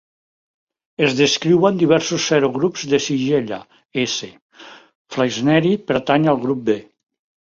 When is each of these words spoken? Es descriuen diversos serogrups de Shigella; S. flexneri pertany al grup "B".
Es 1.07 1.17
descriuen 1.17 1.77
diversos 1.81 2.25
serogrups 2.31 2.87
de 2.93 3.01
Shigella; 3.07 3.61
S. 4.07 4.33
flexneri 5.17 5.75
pertany 5.93 6.31
al 6.35 6.41
grup 6.49 6.65
"B". 6.73 6.81